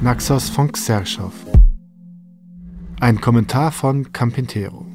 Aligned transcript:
Naxos 0.00 0.48
von 0.48 0.70
Xerschow. 0.70 1.32
Ein 3.00 3.20
Kommentar 3.20 3.72
von 3.72 4.12
Campintero. 4.12 4.86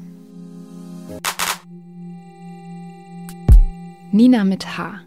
Nina 4.12 4.44
mit 4.44 4.78
H. 4.78 5.00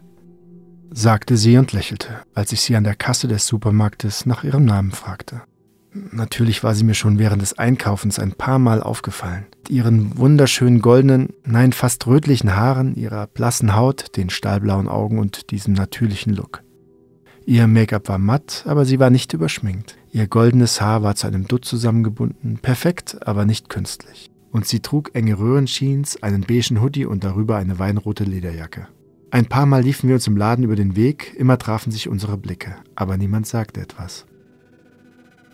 sagte 0.92 1.36
sie 1.36 1.56
und 1.56 1.72
lächelte, 1.72 2.10
als 2.32 2.52
ich 2.52 2.60
sie 2.60 2.76
an 2.76 2.84
der 2.84 2.94
Kasse 2.94 3.26
des 3.26 3.48
Supermarktes 3.48 4.24
nach 4.24 4.44
ihrem 4.44 4.64
Namen 4.64 4.92
fragte. 4.92 5.42
Natürlich 5.92 6.62
war 6.62 6.76
sie 6.76 6.84
mir 6.84 6.94
schon 6.94 7.18
während 7.18 7.42
des 7.42 7.58
Einkaufens 7.58 8.20
ein 8.20 8.34
paar 8.34 8.60
Mal 8.60 8.80
aufgefallen. 8.80 9.46
Mit 9.56 9.70
ihren 9.70 10.16
wunderschönen 10.16 10.80
goldenen, 10.80 11.30
nein 11.44 11.72
fast 11.72 12.06
rötlichen 12.06 12.54
Haaren, 12.54 12.94
ihrer 12.94 13.26
blassen 13.26 13.74
Haut, 13.74 14.16
den 14.16 14.30
stahlblauen 14.30 14.86
Augen 14.86 15.18
und 15.18 15.50
diesem 15.50 15.74
natürlichen 15.74 16.34
Look. 16.34 16.62
Ihr 17.48 17.66
Make-up 17.66 18.10
war 18.10 18.18
matt, 18.18 18.64
aber 18.66 18.84
sie 18.84 19.00
war 19.00 19.08
nicht 19.08 19.32
überschminkt. 19.32 19.96
Ihr 20.12 20.26
goldenes 20.26 20.82
Haar 20.82 21.02
war 21.02 21.14
zu 21.14 21.26
einem 21.26 21.48
Dutt 21.48 21.64
zusammengebunden, 21.64 22.58
perfekt, 22.58 23.26
aber 23.26 23.46
nicht 23.46 23.70
künstlich. 23.70 24.30
Und 24.52 24.66
sie 24.66 24.80
trug 24.80 25.14
enge 25.14 25.38
Röhrenjeans, 25.38 26.22
einen 26.22 26.42
beigen 26.42 26.82
Hoodie 26.82 27.06
und 27.06 27.24
darüber 27.24 27.56
eine 27.56 27.78
weinrote 27.78 28.24
Lederjacke. 28.24 28.88
Ein 29.30 29.46
paar 29.46 29.64
Mal 29.64 29.82
liefen 29.82 30.08
wir 30.08 30.16
uns 30.16 30.26
im 30.26 30.36
Laden 30.36 30.62
über 30.62 30.76
den 30.76 30.94
Weg, 30.94 31.34
immer 31.38 31.56
trafen 31.56 31.90
sich 31.90 32.10
unsere 32.10 32.36
Blicke, 32.36 32.76
aber 32.94 33.16
niemand 33.16 33.46
sagte 33.46 33.80
etwas. 33.80 34.26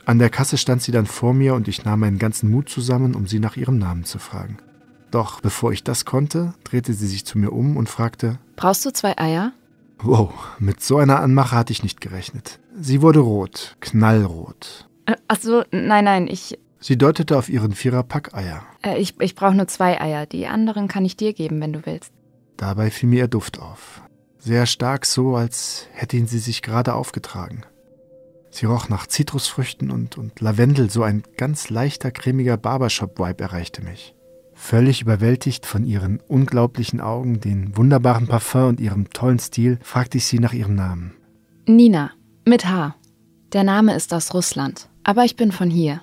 An 0.05 0.19
der 0.19 0.31
Kasse 0.31 0.59
stand 0.59 0.83
sie 0.83 0.91
dann 0.91 1.07
vor 1.07 1.33
mir 1.33 1.55
und 1.55 1.69
ich 1.69 1.85
nahm 1.85 2.01
meinen 2.01 2.19
ganzen 2.19 2.51
Mut 2.51 2.69
zusammen, 2.69 3.15
um 3.15 3.29
sie 3.29 3.39
nach 3.39 3.57
ihrem 3.57 3.79
Namen 3.79 4.03
zu 4.03 4.19
fragen. 4.19 4.57
Doch 5.13 5.41
bevor 5.41 5.71
ich 5.71 5.85
das 5.85 6.05
konnte, 6.05 6.55
drehte 6.65 6.93
sie 6.93 7.07
sich 7.07 7.25
zu 7.25 7.39
mir 7.39 7.53
um 7.53 7.77
und 7.77 7.89
fragte: 7.89 8.41
Brauchst 8.57 8.85
du 8.85 8.93
zwei 8.93 9.17
Eier? 9.17 9.53
Wow, 10.05 10.33
mit 10.59 10.83
so 10.83 10.99
einer 10.99 11.21
Anmache 11.21 11.57
hatte 11.57 11.73
ich 11.73 11.83
nicht 11.83 12.01
gerechnet. 12.03 12.61
Sie 12.79 13.01
wurde 13.01 13.21
rot, 13.21 13.77
knallrot. 13.81 14.87
Äh, 15.07 15.17
ach 15.29 15.39
so, 15.41 15.65
nein, 15.71 16.05
nein, 16.05 16.29
ich. 16.29 16.59
Sie 16.79 16.99
deutete 16.99 17.39
auf 17.39 17.49
ihren 17.49 17.73
Viererpack 17.73 18.35
Eier. 18.35 18.63
Äh, 18.85 18.99
ich 18.99 19.19
ich 19.21 19.35
brauche 19.35 19.55
nur 19.55 19.67
zwei 19.67 19.99
Eier. 19.99 20.27
Die 20.27 20.47
anderen 20.47 20.89
kann 20.89 21.07
ich 21.07 21.17
dir 21.17 21.33
geben, 21.33 21.59
wenn 21.63 21.73
du 21.73 21.87
willst. 21.87 22.13
Dabei 22.59 22.91
fiel 22.91 23.09
mir 23.09 23.21
ihr 23.21 23.29
Duft 23.29 23.59
auf. 23.59 24.03
Sehr 24.39 24.67
stark, 24.67 25.07
so 25.07 25.37
als 25.37 25.89
hätte 25.93 26.19
ihn 26.19 26.27
sie 26.27 26.39
sich 26.39 26.61
gerade 26.61 26.93
aufgetragen. 26.93 27.65
Sie 28.51 28.67
roch 28.67 28.91
nach 28.91 29.07
Zitrusfrüchten 29.07 29.91
und, 29.91 30.19
und 30.19 30.39
Lavendel, 30.41 30.91
so 30.91 31.03
ein 31.03 31.23
ganz 31.39 31.71
leichter, 31.71 32.11
cremiger 32.11 32.59
Barbershop-Vibe 32.59 33.43
erreichte 33.43 33.83
mich. 33.83 34.14
Völlig 34.67 35.03
überwältigt 35.03 35.67
von 35.67 35.85
ihren 35.85 36.21
unglaublichen 36.27 37.03
Augen, 37.03 37.39
den 37.39 37.77
wunderbaren 37.77 38.29
Parfum 38.29 38.69
und 38.69 38.81
ihrem 38.81 39.11
tollen 39.11 39.39
Stil, 39.39 39.79
fragte 39.83 40.17
ich 40.17 40.25
sie 40.25 40.39
nach 40.39 40.55
ihrem 40.55 40.75
Namen. 40.75 41.13
Nina, 41.67 42.13
mit 42.47 42.65
H. 42.65 42.95
Der 43.53 43.63
Name 43.63 43.95
ist 43.95 44.15
aus 44.15 44.33
Russland, 44.33 44.89
aber 45.03 45.27
ich 45.27 45.37
bin 45.37 45.53
von 45.53 45.69
hier. 45.69 46.01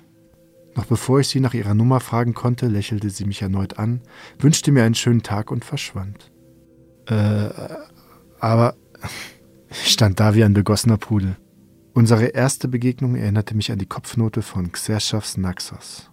Noch 0.75 0.85
bevor 0.85 1.21
ich 1.21 1.29
sie 1.29 1.39
nach 1.39 1.55
ihrer 1.55 1.73
Nummer 1.73 1.99
fragen 2.01 2.35
konnte, 2.35 2.67
lächelte 2.67 3.09
sie 3.09 3.25
mich 3.25 3.41
erneut 3.41 3.79
an, 3.79 4.01
wünschte 4.37 4.71
mir 4.71 4.83
einen 4.83 4.93
schönen 4.93 5.23
Tag 5.23 5.49
und 5.49 5.65
verschwand. 5.65 6.31
Äh, 7.07 7.49
aber 8.39 8.75
ich 9.71 9.91
stand 9.91 10.19
da 10.19 10.35
wie 10.35 10.43
ein 10.43 10.53
begossener 10.53 10.97
Pudel. 10.97 11.35
Unsere 11.93 12.25
erste 12.25 12.67
Begegnung 12.67 13.15
erinnerte 13.15 13.55
mich 13.55 13.71
an 13.71 13.79
die 13.79 13.87
Kopfnote 13.87 14.43
von 14.43 14.71
Xerschows 14.71 15.37
Naxos. 15.37 16.10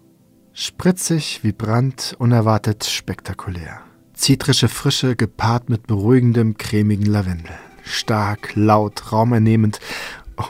Spritzig, 0.60 1.44
vibrant, 1.44 2.16
unerwartet, 2.18 2.82
spektakulär. 2.82 3.78
Zitrische 4.12 4.68
Frische 4.68 5.14
gepaart 5.14 5.70
mit 5.70 5.86
beruhigendem, 5.86 6.58
cremigen 6.58 7.06
Lavendel. 7.06 7.54
Stark, 7.84 8.56
laut, 8.56 9.12
raumernehmend. 9.12 9.78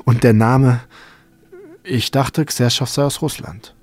Und 0.06 0.24
der 0.24 0.32
Name. 0.32 0.80
Ich 1.84 2.10
dachte, 2.10 2.46
Xerschow 2.46 2.88
sei 2.88 3.02
aus 3.02 3.20
Russland. 3.20 3.74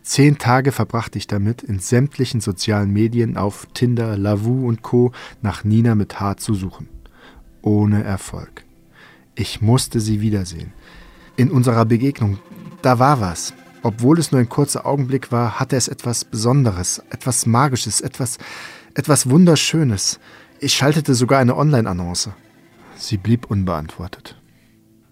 Zehn 0.00 0.38
Tage 0.38 0.72
verbrachte 0.72 1.18
ich 1.18 1.26
damit, 1.26 1.62
in 1.62 1.78
sämtlichen 1.78 2.40
sozialen 2.40 2.90
Medien 2.90 3.36
auf 3.36 3.66
Tinder, 3.74 4.16
Lavu 4.16 4.66
und 4.66 4.80
Co. 4.80 5.12
nach 5.42 5.62
Nina 5.62 5.94
mit 5.94 6.20
H 6.20 6.38
zu 6.38 6.54
suchen. 6.54 6.88
Ohne 7.60 8.02
Erfolg. 8.02 8.64
Ich 9.34 9.60
musste 9.60 10.00
sie 10.00 10.22
wiedersehen. 10.22 10.72
In 11.36 11.50
unserer 11.50 11.84
Begegnung, 11.84 12.38
da 12.80 12.98
war 12.98 13.20
was. 13.20 13.52
Obwohl 13.82 14.18
es 14.18 14.30
nur 14.30 14.40
ein 14.40 14.48
kurzer 14.48 14.86
Augenblick 14.86 15.32
war, 15.32 15.58
hatte 15.58 15.76
es 15.76 15.88
etwas 15.88 16.24
Besonderes, 16.24 17.02
etwas 17.10 17.46
Magisches, 17.46 18.00
etwas, 18.00 18.38
etwas 18.94 19.28
Wunderschönes. 19.28 20.20
Ich 20.60 20.74
schaltete 20.74 21.14
sogar 21.14 21.40
eine 21.40 21.56
Online-Annonce. 21.56 22.30
Sie 22.96 23.16
blieb 23.16 23.50
unbeantwortet. 23.50 24.38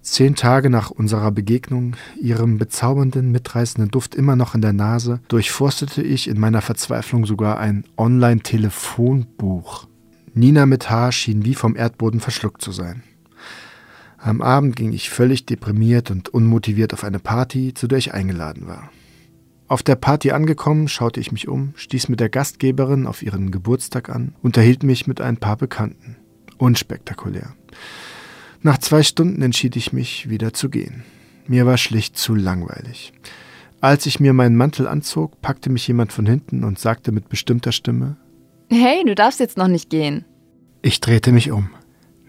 Zehn 0.02 0.34
Tage 0.34 0.70
nach 0.70 0.90
unserer 0.90 1.30
Begegnung, 1.30 1.96
ihrem 2.20 2.56
bezaubernden, 2.56 3.32
mitreißenden 3.32 3.90
Duft 3.90 4.14
immer 4.14 4.34
noch 4.34 4.54
in 4.54 4.62
der 4.62 4.72
Nase, 4.72 5.20
durchforstete 5.28 6.02
ich 6.02 6.28
in 6.28 6.40
meiner 6.40 6.62
Verzweiflung 6.62 7.26
sogar 7.26 7.58
ein 7.58 7.84
Online-Telefonbuch. 7.98 9.88
Nina 10.32 10.64
mit 10.64 10.88
Haar 10.88 11.12
schien 11.12 11.44
wie 11.44 11.54
vom 11.54 11.76
Erdboden 11.76 12.20
verschluckt 12.20 12.62
zu 12.62 12.72
sein. 12.72 13.02
Am 14.22 14.42
Abend 14.42 14.76
ging 14.76 14.92
ich 14.92 15.08
völlig 15.08 15.46
deprimiert 15.46 16.10
und 16.10 16.28
unmotiviert 16.28 16.92
auf 16.92 17.04
eine 17.04 17.18
Party, 17.18 17.72
zu 17.72 17.86
der 17.86 17.98
ich 17.98 18.12
eingeladen 18.12 18.66
war. 18.66 18.90
Auf 19.66 19.82
der 19.82 19.94
Party 19.94 20.32
angekommen, 20.32 20.88
schaute 20.88 21.20
ich 21.20 21.32
mich 21.32 21.48
um, 21.48 21.72
stieß 21.76 22.08
mit 22.08 22.20
der 22.20 22.28
Gastgeberin 22.28 23.06
auf 23.06 23.22
ihren 23.22 23.50
Geburtstag 23.50 24.10
an, 24.10 24.34
unterhielt 24.42 24.82
mich 24.82 25.06
mit 25.06 25.20
ein 25.20 25.38
paar 25.38 25.56
Bekannten. 25.56 26.16
Unspektakulär. 26.58 27.54
Nach 28.62 28.76
zwei 28.76 29.02
Stunden 29.02 29.40
entschied 29.40 29.76
ich 29.76 29.92
mich, 29.94 30.28
wieder 30.28 30.52
zu 30.52 30.68
gehen. 30.68 31.04
Mir 31.46 31.64
war 31.64 31.78
schlicht 31.78 32.18
zu 32.18 32.34
langweilig. 32.34 33.14
Als 33.80 34.04
ich 34.04 34.20
mir 34.20 34.34
meinen 34.34 34.56
Mantel 34.56 34.86
anzog, 34.86 35.40
packte 35.40 35.70
mich 35.70 35.88
jemand 35.88 36.12
von 36.12 36.26
hinten 36.26 36.64
und 36.64 36.78
sagte 36.78 37.12
mit 37.12 37.30
bestimmter 37.30 37.72
Stimme 37.72 38.16
Hey, 38.68 39.02
du 39.06 39.14
darfst 39.14 39.40
jetzt 39.40 39.56
noch 39.56 39.68
nicht 39.68 39.88
gehen. 39.88 40.26
Ich 40.82 41.00
drehte 41.00 41.32
mich 41.32 41.50
um. 41.50 41.70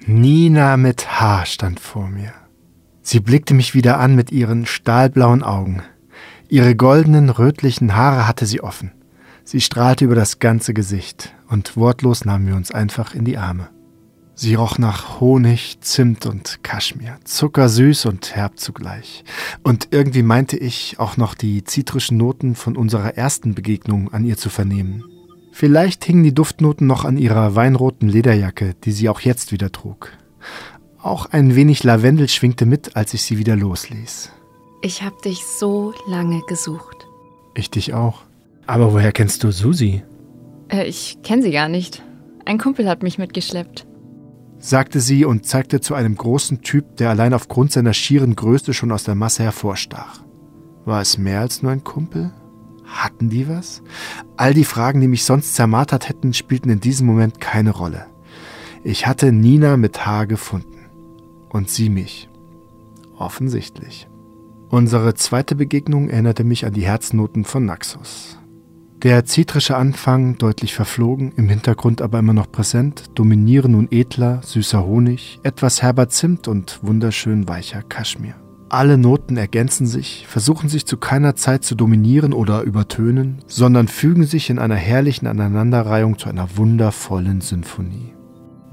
Nina 0.07 0.77
mit 0.77 1.21
H 1.21 1.45
stand 1.45 1.79
vor 1.79 2.09
mir. 2.09 2.33
Sie 3.03 3.19
blickte 3.19 3.53
mich 3.53 3.75
wieder 3.75 3.99
an 3.99 4.15
mit 4.15 4.31
ihren 4.31 4.65
stahlblauen 4.65 5.43
Augen. 5.43 5.83
Ihre 6.49 6.75
goldenen, 6.75 7.29
rötlichen 7.29 7.95
Haare 7.95 8.27
hatte 8.27 8.47
sie 8.47 8.61
offen. 8.61 8.91
Sie 9.43 9.61
strahlte 9.61 10.05
über 10.05 10.15
das 10.15 10.39
ganze 10.39 10.73
Gesicht, 10.73 11.35
und 11.49 11.77
wortlos 11.77 12.25
nahmen 12.25 12.47
wir 12.47 12.55
uns 12.55 12.71
einfach 12.71 13.13
in 13.13 13.25
die 13.25 13.37
Arme. 13.37 13.69
Sie 14.33 14.55
roch 14.55 14.79
nach 14.79 15.19
Honig, 15.19 15.77
Zimt 15.81 16.25
und 16.25 16.63
Kaschmir, 16.63 17.19
zuckersüß 17.23 18.07
und 18.07 18.35
herb 18.35 18.57
zugleich. 18.57 19.23
Und 19.61 19.89
irgendwie 19.91 20.23
meinte 20.23 20.57
ich, 20.57 20.99
auch 20.99 21.15
noch 21.15 21.35
die 21.35 21.63
zitrischen 21.63 22.17
Noten 22.17 22.55
von 22.55 22.75
unserer 22.75 23.17
ersten 23.17 23.53
Begegnung 23.53 24.11
an 24.11 24.25
ihr 24.25 24.37
zu 24.37 24.49
vernehmen. 24.49 25.03
Vielleicht 25.51 26.05
hingen 26.05 26.23
die 26.23 26.33
Duftnoten 26.33 26.87
noch 26.87 27.05
an 27.05 27.17
ihrer 27.17 27.55
weinroten 27.55 28.07
Lederjacke, 28.07 28.73
die 28.83 28.91
sie 28.91 29.09
auch 29.09 29.19
jetzt 29.19 29.51
wieder 29.51 29.71
trug. 29.71 30.11
Auch 31.01 31.27
ein 31.27 31.55
wenig 31.55 31.83
Lavendel 31.83 32.29
schwingte 32.29 32.65
mit, 32.65 32.95
als 32.95 33.13
ich 33.13 33.23
sie 33.23 33.37
wieder 33.37 33.55
losließ. 33.55 34.31
Ich 34.81 35.03
hab 35.03 35.21
dich 35.21 35.45
so 35.45 35.93
lange 36.07 36.41
gesucht. 36.47 37.07
Ich 37.53 37.69
dich 37.69 37.93
auch. 37.93 38.23
Aber 38.65 38.93
woher 38.93 39.11
kennst 39.11 39.43
du 39.43 39.51
Susi? 39.51 40.03
Äh, 40.69 40.85
ich 40.85 41.17
kenne 41.23 41.41
sie 41.43 41.51
gar 41.51 41.69
nicht. 41.69 42.01
Ein 42.45 42.57
Kumpel 42.57 42.87
hat 42.87 43.03
mich 43.03 43.17
mitgeschleppt. 43.17 43.85
sagte 44.59 44.99
sie 44.99 45.25
und 45.25 45.45
zeigte 45.45 45.81
zu 45.81 45.95
einem 45.95 46.15
großen 46.15 46.61
Typ, 46.61 46.97
der 46.97 47.09
allein 47.09 47.33
aufgrund 47.33 47.71
seiner 47.71 47.93
schieren 47.93 48.35
Größe 48.35 48.73
schon 48.73 48.91
aus 48.91 49.03
der 49.03 49.15
Masse 49.15 49.43
hervorstach. 49.43 50.21
War 50.85 51.01
es 51.01 51.17
mehr 51.17 51.41
als 51.41 51.61
nur 51.61 51.71
ein 51.71 51.83
Kumpel? 51.83 52.31
Hatten 52.91 53.29
die 53.29 53.47
was? 53.47 53.81
All 54.35 54.53
die 54.53 54.65
Fragen, 54.65 54.99
die 55.01 55.07
mich 55.07 55.23
sonst 55.23 55.55
zermartert 55.55 56.09
hätten, 56.09 56.33
spielten 56.33 56.69
in 56.69 56.81
diesem 56.81 57.07
Moment 57.07 57.39
keine 57.39 57.71
Rolle. 57.71 58.05
Ich 58.83 59.07
hatte 59.07 59.31
Nina 59.31 59.77
mit 59.77 60.05
Haar 60.05 60.27
gefunden. 60.27 60.79
Und 61.49 61.69
sie 61.69 61.89
mich. 61.89 62.29
Offensichtlich. 63.17 64.07
Unsere 64.69 65.13
zweite 65.15 65.55
Begegnung 65.55 66.09
erinnerte 66.09 66.43
mich 66.43 66.65
an 66.65 66.73
die 66.73 66.85
Herznoten 66.85 67.43
von 67.43 67.65
Naxos. 67.65 68.37
Der 69.03 69.25
zitrische 69.25 69.77
Anfang 69.77 70.37
deutlich 70.37 70.75
verflogen, 70.75 71.31
im 71.35 71.49
Hintergrund 71.49 72.01
aber 72.01 72.19
immer 72.19 72.33
noch 72.33 72.51
präsent, 72.51 73.05
dominieren 73.15 73.71
nun 73.71 73.87
edler, 73.89 74.41
süßer 74.43 74.85
Honig, 74.85 75.39
etwas 75.43 75.81
herber 75.81 76.07
Zimt 76.09 76.47
und 76.47 76.79
wunderschön 76.83 77.47
weicher 77.47 77.81
Kaschmir. 77.81 78.35
Alle 78.73 78.97
Noten 78.97 79.35
ergänzen 79.35 79.85
sich, 79.85 80.25
versuchen 80.29 80.69
sich 80.69 80.85
zu 80.85 80.95
keiner 80.95 81.35
Zeit 81.35 81.65
zu 81.65 81.75
dominieren 81.75 82.31
oder 82.31 82.61
übertönen, 82.61 83.39
sondern 83.45 83.89
fügen 83.89 84.23
sich 84.23 84.49
in 84.49 84.59
einer 84.59 84.77
herrlichen 84.77 85.27
Aneinanderreihung 85.27 86.17
zu 86.17 86.29
einer 86.29 86.55
wundervollen 86.55 87.41
Symphonie. 87.41 88.13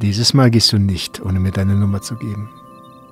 Dieses 0.00 0.34
Mal 0.34 0.52
gehst 0.52 0.72
du 0.72 0.78
nicht, 0.78 1.20
ohne 1.20 1.40
mir 1.40 1.50
deine 1.50 1.74
Nummer 1.74 2.00
zu 2.00 2.14
geben. 2.14 2.48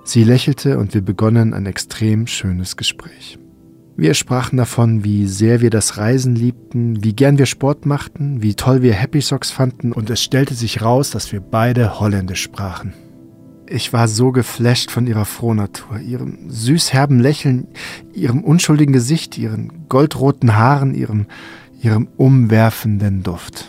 Sie 0.05 0.23
lächelte 0.23 0.79
und 0.79 0.95
wir 0.95 1.03
begonnen 1.03 1.55
ein 1.55 1.67
extrem 1.67 2.29
schönes 2.29 2.77
Gespräch. 2.77 3.37
Wir 3.97 4.15
sprachen 4.15 4.57
davon, 4.57 5.03
wie 5.03 5.27
sehr 5.27 5.61
wir 5.61 5.71
das 5.71 5.97
Reisen 5.97 6.37
liebten, 6.37 7.03
wie 7.03 7.17
gern 7.17 7.37
wir 7.37 7.47
Sport 7.47 7.85
machten, 7.85 8.45
wie 8.45 8.55
toll 8.55 8.83
wir 8.83 8.93
Happy 8.95 9.21
Socks 9.21 9.51
fanden 9.51 9.91
und 9.91 10.09
es 10.09 10.23
stellte 10.23 10.55
sich 10.55 10.83
raus, 10.83 11.11
dass 11.11 11.33
wir 11.33 11.41
beide 11.41 11.99
Holländisch 11.99 12.45
sprachen. 12.45 12.93
Ich 13.69 13.93
war 13.93 14.07
so 14.07 14.31
geflasht 14.31 14.93
von 14.93 15.09
ihrer 15.09 15.25
Frohnatur, 15.25 15.99
ihrem 15.99 16.49
süß-herben 16.49 17.19
Lächeln, 17.19 17.67
ihrem 18.13 18.45
unschuldigen 18.45 18.93
Gesicht, 18.93 19.37
ihren 19.39 19.89
goldroten 19.89 20.57
Haaren, 20.57 20.95
ihrem, 20.95 21.27
ihrem 21.83 22.07
umwerfenden 22.17 23.25
Duft. 23.25 23.69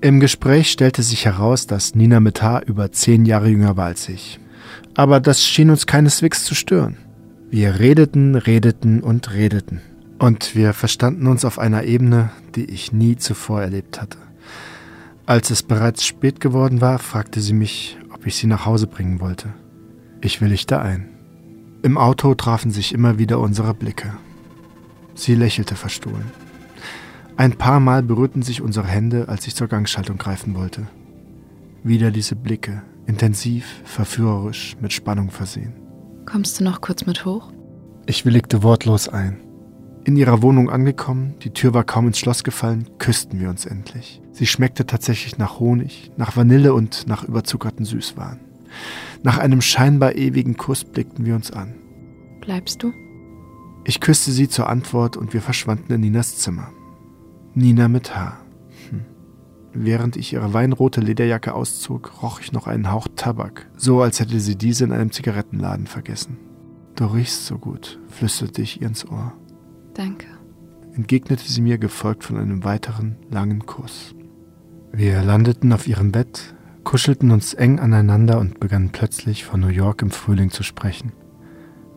Im 0.00 0.20
Gespräch 0.20 0.70
stellte 0.70 1.02
sich 1.02 1.26
heraus, 1.26 1.66
dass 1.66 1.94
Nina 1.94 2.20
Mettar 2.20 2.66
über 2.66 2.92
zehn 2.92 3.26
Jahre 3.26 3.50
jünger 3.50 3.76
war 3.76 3.86
als 3.86 4.08
ich. 4.08 4.40
Aber 4.94 5.20
das 5.20 5.44
schien 5.44 5.68
uns 5.68 5.86
keineswegs 5.86 6.44
zu 6.44 6.54
stören. 6.54 6.96
Wir 7.50 7.78
redeten, 7.78 8.34
redeten 8.34 9.02
und 9.02 9.34
redeten. 9.34 9.82
Und 10.18 10.54
wir 10.54 10.72
verstanden 10.72 11.26
uns 11.26 11.44
auf 11.44 11.58
einer 11.58 11.84
Ebene, 11.84 12.30
die 12.54 12.64
ich 12.64 12.92
nie 12.92 13.16
zuvor 13.16 13.60
erlebt 13.60 14.00
hatte. 14.00 14.16
Als 15.26 15.50
es 15.50 15.62
bereits 15.62 16.06
spät 16.06 16.40
geworden 16.40 16.80
war, 16.80 16.98
fragte 16.98 17.40
sie 17.40 17.52
mich, 17.52 17.98
ob 18.20 18.26
ich 18.26 18.36
sie 18.36 18.46
nach 18.46 18.66
Hause 18.66 18.86
bringen 18.86 19.18
wollte. 19.18 19.48
Ich 20.20 20.42
willigte 20.42 20.78
ein. 20.82 21.08
Im 21.82 21.96
Auto 21.96 22.34
trafen 22.34 22.70
sich 22.70 22.92
immer 22.92 23.18
wieder 23.18 23.40
unsere 23.40 23.72
Blicke. 23.72 24.12
Sie 25.14 25.34
lächelte 25.34 25.74
verstohlen. 25.74 26.30
Ein 27.38 27.52
paar 27.52 27.80
Mal 27.80 28.02
berührten 28.02 28.42
sich 28.42 28.60
unsere 28.60 28.86
Hände, 28.86 29.28
als 29.28 29.46
ich 29.46 29.54
zur 29.56 29.68
Gangschaltung 29.68 30.18
greifen 30.18 30.54
wollte. 30.54 30.86
Wieder 31.82 32.10
diese 32.10 32.36
Blicke, 32.36 32.82
intensiv, 33.06 33.80
verführerisch, 33.84 34.76
mit 34.82 34.92
Spannung 34.92 35.30
versehen. 35.30 35.72
Kommst 36.26 36.60
du 36.60 36.64
noch 36.64 36.82
kurz 36.82 37.06
mit 37.06 37.24
hoch? 37.24 37.50
Ich 38.04 38.26
willigte 38.26 38.62
wortlos 38.62 39.08
ein. 39.08 39.38
In 40.04 40.16
ihrer 40.16 40.40
Wohnung 40.40 40.70
angekommen, 40.70 41.34
die 41.42 41.50
Tür 41.50 41.74
war 41.74 41.84
kaum 41.84 42.06
ins 42.06 42.18
Schloss 42.18 42.42
gefallen, 42.42 42.88
küssten 42.98 43.38
wir 43.38 43.50
uns 43.50 43.66
endlich. 43.66 44.22
Sie 44.32 44.46
schmeckte 44.46 44.86
tatsächlich 44.86 45.36
nach 45.36 45.60
Honig, 45.60 46.10
nach 46.16 46.36
Vanille 46.36 46.72
und 46.72 47.06
nach 47.06 47.24
überzuckerten 47.24 47.84
Süßwaren. 47.84 48.40
Nach 49.22 49.38
einem 49.38 49.60
scheinbar 49.60 50.14
ewigen 50.16 50.56
Kuss 50.56 50.84
blickten 50.84 51.26
wir 51.26 51.34
uns 51.34 51.50
an. 51.50 51.74
Bleibst 52.40 52.82
du? 52.82 52.92
Ich 53.84 54.00
küsste 54.00 54.30
sie 54.30 54.48
zur 54.48 54.68
Antwort 54.68 55.16
und 55.16 55.34
wir 55.34 55.42
verschwanden 55.42 55.92
in 55.92 56.00
Ninas 56.00 56.38
Zimmer. 56.38 56.72
Nina 57.54 57.88
mit 57.88 58.16
Haar. 58.16 58.38
Hm. 58.88 59.04
Während 59.74 60.16
ich 60.16 60.32
ihre 60.32 60.54
weinrote 60.54 61.00
Lederjacke 61.00 61.52
auszog, 61.52 62.22
roch 62.22 62.40
ich 62.40 62.52
noch 62.52 62.66
einen 62.66 62.90
Hauch 62.90 63.08
Tabak, 63.16 63.68
so 63.76 64.00
als 64.00 64.20
hätte 64.20 64.40
sie 64.40 64.56
diese 64.56 64.84
in 64.84 64.92
einem 64.92 65.12
Zigarettenladen 65.12 65.86
vergessen. 65.86 66.38
Du 66.94 67.06
riechst 67.06 67.46
so 67.46 67.58
gut, 67.58 67.98
flüsterte 68.08 68.62
ich 68.62 68.80
ihr 68.80 68.88
ins 68.88 69.06
Ohr. 69.06 69.34
Danke, 69.94 70.26
entgegnete 70.94 71.44
sie 71.44 71.60
mir, 71.60 71.78
gefolgt 71.78 72.24
von 72.24 72.36
einem 72.36 72.64
weiteren 72.64 73.16
langen 73.28 73.66
Kuss. 73.66 74.14
Wir 74.92 75.22
landeten 75.22 75.72
auf 75.72 75.86
ihrem 75.86 76.12
Bett, 76.12 76.54
kuschelten 76.84 77.30
uns 77.30 77.54
eng 77.54 77.78
aneinander 77.78 78.38
und 78.38 78.60
begannen 78.60 78.90
plötzlich 78.90 79.44
von 79.44 79.60
New 79.60 79.68
York 79.68 80.02
im 80.02 80.10
Frühling 80.10 80.50
zu 80.50 80.62
sprechen. 80.62 81.12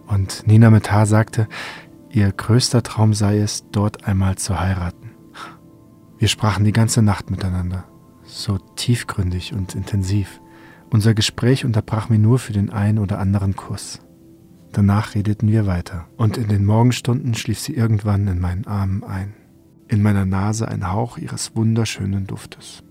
Und 0.07 0.45
Nina 0.47 0.69
Metar 0.69 1.05
sagte, 1.05 1.47
ihr 2.09 2.31
größter 2.31 2.83
Traum 2.83 3.13
sei 3.13 3.39
es, 3.39 3.65
dort 3.71 4.05
einmal 4.05 4.35
zu 4.37 4.59
heiraten. 4.59 5.11
Wir 6.17 6.27
sprachen 6.27 6.65
die 6.65 6.71
ganze 6.71 7.01
Nacht 7.01 7.31
miteinander, 7.31 7.85
so 8.23 8.57
tiefgründig 8.57 9.53
und 9.53 9.75
intensiv. 9.75 10.39
Unser 10.91 11.13
Gespräch 11.13 11.65
unterbrach 11.65 12.09
mir 12.09 12.19
nur 12.19 12.39
für 12.39 12.53
den 12.53 12.69
einen 12.69 12.99
oder 12.99 13.19
anderen 13.19 13.55
Kuss. 13.55 13.99
Danach 14.73 15.15
redeten 15.15 15.47
wir 15.47 15.65
weiter, 15.65 16.07
und 16.17 16.37
in 16.37 16.49
den 16.49 16.65
Morgenstunden 16.65 17.33
schlief 17.33 17.59
sie 17.59 17.73
irgendwann 17.73 18.27
in 18.27 18.39
meinen 18.39 18.67
Armen 18.67 19.03
ein. 19.03 19.33
In 19.87 20.01
meiner 20.01 20.25
Nase 20.25 20.67
ein 20.67 20.91
Hauch 20.91 21.17
ihres 21.17 21.55
wunderschönen 21.55 22.27
Duftes. 22.27 22.83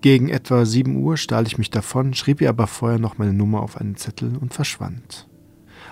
Gegen 0.00 0.28
etwa 0.28 0.64
sieben 0.64 0.96
Uhr 0.96 1.16
stahl 1.16 1.46
ich 1.46 1.58
mich 1.58 1.70
davon, 1.70 2.14
schrieb 2.14 2.40
ihr 2.40 2.50
aber 2.50 2.68
vorher 2.68 3.00
noch 3.00 3.18
meine 3.18 3.32
Nummer 3.32 3.62
auf 3.62 3.76
einen 3.76 3.96
Zettel 3.96 4.36
und 4.36 4.54
verschwand. 4.54 5.28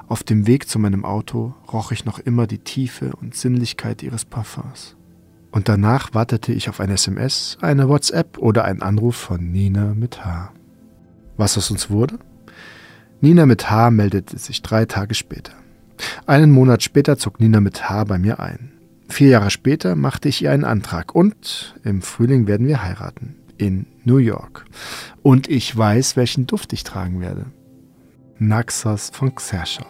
Auf 0.07 0.23
dem 0.23 0.47
Weg 0.47 0.69
zu 0.69 0.79
meinem 0.79 1.05
Auto 1.05 1.55
roch 1.73 1.91
ich 1.91 2.05
noch 2.05 2.21
immer 2.21 2.47
die 2.47 2.59
Tiefe 2.59 3.17
und 3.17 3.35
Sinnlichkeit 3.35 4.05
ihres 4.05 4.25
Parfums 4.25 4.97
und 5.57 5.71
danach 5.71 6.13
wartete 6.13 6.53
ich 6.53 6.69
auf 6.69 6.81
ein 6.81 6.91
SMS, 6.91 7.57
eine 7.63 7.89
WhatsApp 7.89 8.37
oder 8.37 8.67
einen 8.67 8.83
Anruf 8.83 9.17
von 9.17 9.53
Nina 9.53 9.95
mit 9.95 10.23
H. 10.23 10.53
Was 11.39 11.57
aus 11.57 11.71
uns 11.71 11.89
wurde? 11.89 12.19
Nina 13.21 13.47
mit 13.47 13.71
H 13.71 13.91
meldete 13.91 14.39
sich 14.39 14.63
drei 14.63 14.85
Tage 14.85 15.15
später. 15.15 15.53
Einen 16.27 16.51
Monat 16.51 16.83
später 16.83 17.17
zog 17.17 17.41
Nina 17.41 17.61
mit 17.61 17.89
H 17.89 18.05
bei 18.05 18.19
mir 18.19 18.41
ein. 18.41 18.73
Vier 19.09 19.29
Jahre 19.29 19.51
später 19.51 19.97
machte 19.97 20.29
ich 20.29 20.43
ihr 20.43 20.51
einen 20.51 20.65
Antrag 20.65 21.15
und 21.15 21.79
im 21.85 22.03
Frühling 22.03 22.47
werden 22.47 22.67
wir 22.67 22.83
heiraten. 22.83 23.37
In 23.57 23.87
New 24.05 24.19
York. 24.19 24.67
Und 25.23 25.49
ich 25.49 25.75
weiß, 25.75 26.17
welchen 26.17 26.47
Duft 26.47 26.75
ich 26.75 26.85
tragen 26.85 27.21
werde. 27.21 27.47
Naxos 28.39 29.11
von 29.15 29.35
Xerschow. 29.35 29.87